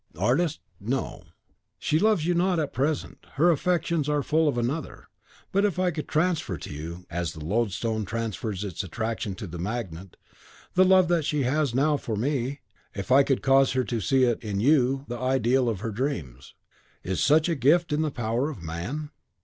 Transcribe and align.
"Artist, 0.17 0.61
no; 0.79 1.21
she 1.77 1.99
loves 1.99 2.25
you 2.25 2.33
not 2.33 2.57
at 2.57 2.73
present; 2.73 3.23
her 3.33 3.51
affections 3.51 4.09
are 4.09 4.23
full 4.23 4.47
of 4.47 4.57
another. 4.57 5.09
But 5.51 5.63
if 5.63 5.77
I 5.77 5.91
could 5.91 6.07
transfer 6.07 6.57
to 6.57 6.73
you, 6.73 7.05
as 7.11 7.33
the 7.33 7.45
loadstone 7.45 8.03
transfers 8.05 8.63
its 8.63 8.83
attraction 8.83 9.35
to 9.35 9.45
the 9.45 9.59
magnet, 9.59 10.17
the 10.73 10.83
love 10.85 11.07
that 11.09 11.23
she 11.23 11.43
has 11.43 11.75
now 11.75 11.97
for 11.97 12.15
me, 12.15 12.61
if 12.95 13.11
I 13.11 13.21
could 13.21 13.43
cause 13.43 13.73
her 13.73 13.83
to 13.83 14.01
see 14.01 14.25
in 14.25 14.59
you 14.59 15.05
the 15.07 15.19
ideal 15.19 15.69
of 15.69 15.81
her 15.81 15.91
dreams" 15.91 16.55
"Is 17.03 17.23
such 17.23 17.47
a 17.47 17.53
gift 17.53 17.93
in 17.93 18.01
the 18.01 18.09
power 18.09 18.49
of 18.49 18.59
man?" 18.63 19.11